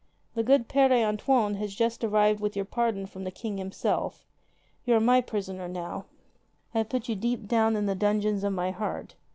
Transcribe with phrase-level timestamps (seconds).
[0.33, 4.25] The good Pere Antoine has just arrived with your pardon from the King himself.
[4.83, 6.05] You are my prisoner now.
[6.73, 9.13] I have put you deep down in the dungeon of my heart.